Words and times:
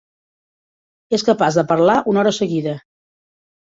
És 1.19 1.27
capaç 1.29 1.61
de 1.61 1.67
parlar 1.75 2.01
una 2.15 2.25
hora 2.25 2.37
seguida. 2.43 2.79